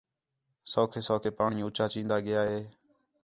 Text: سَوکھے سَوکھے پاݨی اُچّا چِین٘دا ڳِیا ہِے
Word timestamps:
سَوکھے 0.71 1.01
سَوکھے 1.07 1.31
پاݨی 1.37 1.59
اُچّا 1.65 1.85
چِین٘دا 1.91 2.17
ڳِیا 2.25 2.41
ہِے 2.49 2.59